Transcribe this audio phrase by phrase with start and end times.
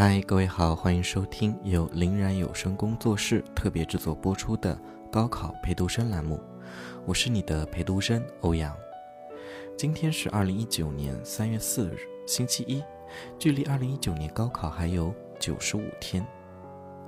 [0.00, 6.40] 嗨，各位好，欢迎收听由林然有声工作室特别制作播出的高考陪读生栏目，
[7.04, 8.72] 我是你的陪读生欧阳。
[9.76, 11.98] 今天是二零一九年三月四日，
[12.28, 12.80] 星期一，
[13.40, 16.24] 距离二零一九年高考还有九十五天。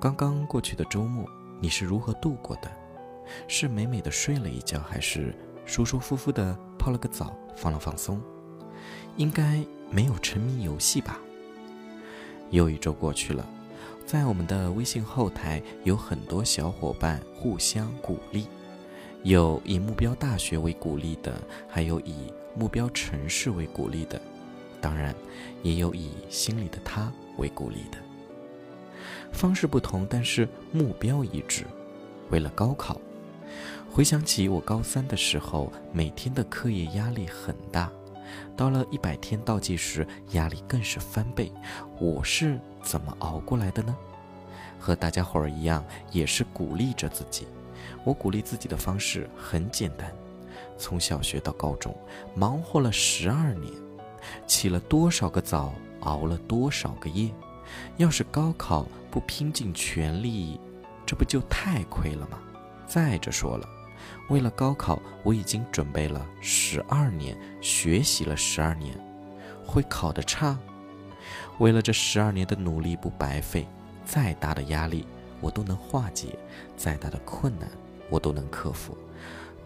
[0.00, 1.24] 刚刚过去的周末，
[1.60, 2.68] 你是如何度过的？
[3.46, 5.32] 是美美的睡了一觉，还是
[5.64, 8.20] 舒舒服服的泡了个澡，放了放松？
[9.16, 11.20] 应该没有沉迷游戏吧？
[12.50, 13.46] 又一周过去了，
[14.04, 18.46] 在我们的微信后台有很多小伙伴互相鼓励，
[19.22, 24.20] 有以目标大学为鼓励的，还有以目标城市为鼓励的，
[24.80, 25.14] 当然，
[25.62, 27.98] 也有以心里的他为鼓励的。
[29.32, 31.64] 方式不同，但是目标一致，
[32.30, 33.00] 为了高考。
[33.92, 37.90] 回想起我高三的时候，每天的课业压力很大。
[38.56, 41.52] 到了一百天倒计时，压力更是翻倍。
[41.98, 43.96] 我是怎么熬过来的呢？
[44.78, 47.46] 和大家伙儿一样，也是鼓励着自己。
[48.04, 50.10] 我鼓励自己的方式很简单：
[50.78, 51.94] 从小学到高中，
[52.34, 53.72] 忙活了十二年，
[54.46, 57.30] 起了多少个早，熬了多少个夜。
[57.98, 60.58] 要是高考不拼尽全力，
[61.06, 62.38] 这不就太亏了吗？
[62.86, 63.68] 再者说了。
[64.28, 68.96] 为了高考，我已经准备了十二年，学习了十二年，
[69.64, 70.58] 会考得差？
[71.58, 73.66] 为了这十二年的努力不白费，
[74.04, 75.06] 再大的压力
[75.40, 76.38] 我都能化解，
[76.76, 77.68] 再大的困难
[78.08, 78.96] 我都能克服。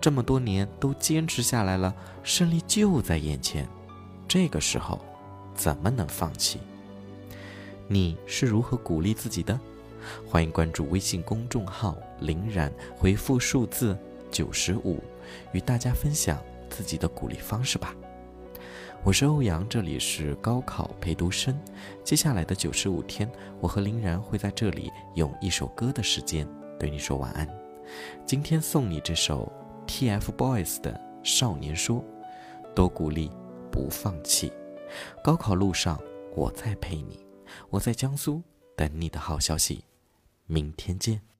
[0.00, 3.66] 这么多年都坚持下来了，胜利就在眼前，
[4.26, 5.00] 这个时候
[5.54, 6.58] 怎么能放弃？
[7.86, 9.58] 你是如何鼓励自己的？
[10.26, 13.96] 欢迎关注微信公众号“林然”，回复数字。
[14.34, 15.00] 九十五，
[15.52, 17.94] 与大家分享自己的鼓励方式吧。
[19.04, 21.56] 我是欧阳，这里是高考陪读生。
[22.02, 26.48] 接下来的九十五天，我和林然会在这里用一首歌的时间
[26.80, 27.48] 对你说晚安。
[28.26, 29.52] 今天送你这首
[29.86, 30.92] TFBOYS 的
[31.22, 32.00] 《少年说》，
[32.74, 33.30] 多鼓励，
[33.70, 34.52] 不放弃。
[35.22, 35.96] 高考路上，
[36.34, 37.24] 我在陪你，
[37.70, 38.42] 我在江苏
[38.74, 39.84] 等你的好消息。
[40.48, 41.33] 明天见。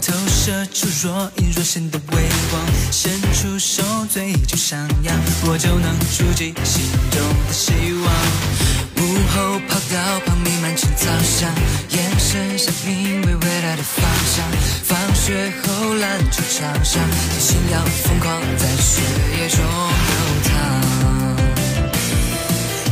[0.00, 2.62] 投射出若隐若现的微光。
[2.90, 5.14] 伸出手，嘴就上扬，
[5.46, 7.72] 我就能触及心中的希
[8.04, 8.06] 望。
[8.96, 9.00] 午
[9.34, 11.52] 后跑道旁弥漫青草香，
[11.90, 14.04] 眼神像明为未来的方
[14.34, 14.44] 向。
[14.84, 17.02] 放学后篮球场上，
[17.38, 19.02] 心要疯狂在血
[19.38, 20.14] 液中流
[20.44, 20.50] 淌。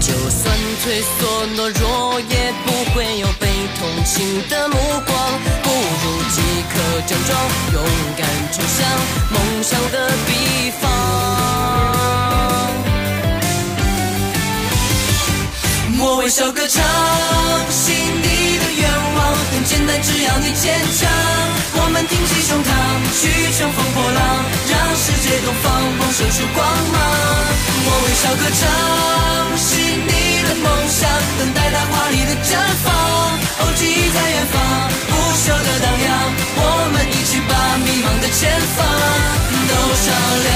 [0.00, 3.48] 就算退缩懦弱，也不会有被
[3.78, 5.57] 同情的目光。
[6.30, 6.74] 即刻
[7.06, 7.30] 强壮，
[7.72, 7.76] 勇
[8.16, 8.78] 敢冲向
[9.30, 9.96] 梦想的
[10.26, 10.30] 彼
[10.80, 10.90] 方。
[16.00, 16.80] 我微笑歌唱，
[17.70, 19.18] 心底的愿望
[19.50, 21.08] 很简单，只要你坚强。
[21.80, 22.70] 我们挺起胸膛，
[23.18, 24.20] 去乘风破浪，
[24.68, 25.66] 让世界东方
[25.98, 26.62] 迸射出光
[26.92, 26.96] 芒。
[27.84, 28.62] 我微笑歌唱，
[29.56, 30.12] 心底
[30.46, 31.08] 的梦想，
[31.38, 32.86] 等待它华丽的绽放。
[33.60, 34.54] 哦，记忆在远方，
[35.28, 36.08] 不朽的荡漾。
[36.56, 37.52] 我们一起把
[37.84, 38.40] 迷茫的前
[38.74, 38.78] 方
[39.68, 39.72] 都
[40.06, 40.08] 照
[40.44, 40.48] 亮。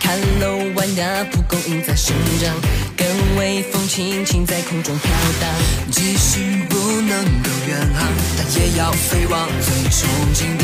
[0.00, 0.02] 看
[0.40, 0.42] 楼
[0.74, 2.50] 弯牙，蒲公英在生长。
[2.96, 5.10] 跟微风轻轻在空中飘
[5.40, 5.50] 荡，
[5.90, 6.38] 即使
[6.70, 8.08] 不能够远航，
[8.38, 10.63] 但也要飞往最憧憬的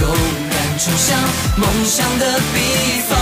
[0.00, 0.08] 勇
[0.50, 1.16] 敢冲向
[1.56, 2.56] 梦想的彼
[3.08, 3.12] 方。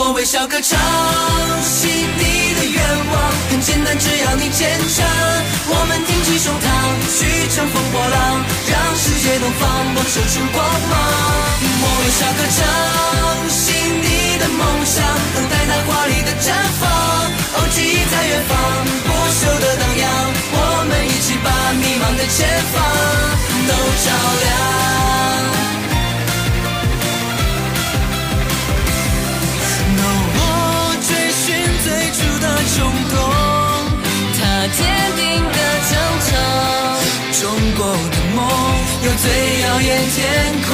[0.00, 0.78] 我微笑歌唱，
[1.62, 2.78] 心底的愿
[3.10, 3.14] 望
[3.50, 5.04] 很简单，只要你坚强。
[5.70, 6.64] 我们挺起胸膛，
[7.12, 7.18] 去
[7.52, 8.16] 乘风破浪，
[8.70, 10.56] 让世界东方迸射出光
[10.88, 10.92] 芒。
[11.82, 12.64] 我微笑歌唱，
[13.50, 13.66] 心
[14.00, 15.04] 底的梦想，
[15.34, 16.46] 等待它华丽的绽
[16.80, 16.88] 放。
[17.58, 18.56] 哦，记忆在远方，
[22.28, 22.76] 前方
[23.66, 23.72] 都
[24.04, 24.06] 照
[24.42, 24.46] 亮。
[29.96, 30.40] No，我
[31.08, 31.46] 追寻
[31.82, 32.76] 最初的冲
[33.10, 33.16] 动，
[34.38, 34.40] 他
[34.76, 34.78] 坚
[35.16, 35.58] 定的
[35.88, 35.92] 征
[36.26, 36.30] 程。
[37.40, 37.42] 中
[37.76, 37.80] 国
[38.10, 38.38] 的梦，
[39.04, 39.24] 有最
[39.62, 40.18] 耀眼天
[40.68, 40.70] 空。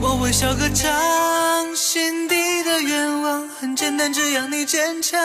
[0.00, 0.88] 我微笑歌唱，
[1.74, 2.39] 心底。
[3.80, 5.18] 简单，只要你坚强。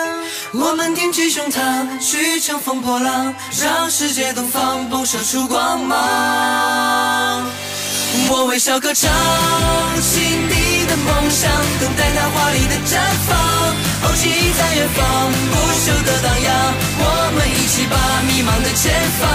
[0.54, 7.46] 我们挺起胸膛，去乘风破浪，让世界东方迸射出光芒。
[8.30, 9.12] 我微笑歌唱，
[10.00, 12.96] 心底的梦想，等待它华丽的绽
[13.28, 13.36] 放。
[14.04, 15.04] 哦，记忆在远方，
[15.52, 16.48] 不朽的荡漾。
[16.98, 17.04] 我
[17.36, 17.94] 们一起把
[18.24, 19.28] 迷茫的前方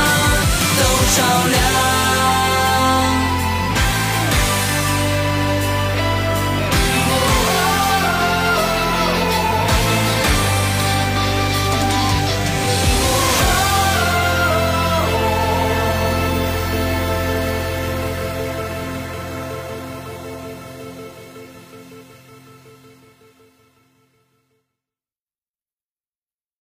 [0.81, 0.82] 都
[1.14, 1.20] 照
[1.52, 1.61] 亮。